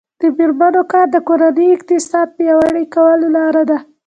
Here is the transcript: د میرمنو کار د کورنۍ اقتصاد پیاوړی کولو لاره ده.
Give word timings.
د 0.19 0.21
میرمنو 0.37 0.81
کار 0.91 1.05
د 1.11 1.17
کورنۍ 1.27 1.67
اقتصاد 1.75 2.27
پیاوړی 2.37 2.85
کولو 2.95 3.27
لاره 3.37 3.63
ده. 3.69 3.77